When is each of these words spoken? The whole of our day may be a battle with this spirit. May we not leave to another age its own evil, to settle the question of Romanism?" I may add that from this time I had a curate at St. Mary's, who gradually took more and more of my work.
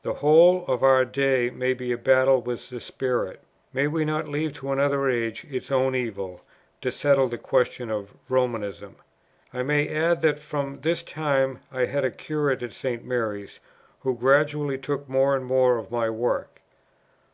The 0.00 0.14
whole 0.14 0.64
of 0.66 0.82
our 0.82 1.04
day 1.04 1.50
may 1.50 1.74
be 1.74 1.92
a 1.92 1.98
battle 1.98 2.40
with 2.40 2.70
this 2.70 2.86
spirit. 2.86 3.42
May 3.74 3.86
we 3.86 4.02
not 4.02 4.26
leave 4.26 4.54
to 4.54 4.72
another 4.72 5.10
age 5.10 5.44
its 5.50 5.70
own 5.70 5.94
evil, 5.94 6.40
to 6.80 6.90
settle 6.90 7.28
the 7.28 7.36
question 7.36 7.90
of 7.90 8.14
Romanism?" 8.30 8.96
I 9.52 9.62
may 9.62 9.86
add 9.94 10.22
that 10.22 10.38
from 10.38 10.80
this 10.80 11.02
time 11.02 11.60
I 11.70 11.84
had 11.84 12.02
a 12.02 12.10
curate 12.10 12.62
at 12.62 12.72
St. 12.72 13.04
Mary's, 13.04 13.60
who 14.00 14.16
gradually 14.16 14.78
took 14.78 15.06
more 15.06 15.36
and 15.36 15.44
more 15.44 15.76
of 15.76 15.90
my 15.90 16.08
work. 16.08 16.62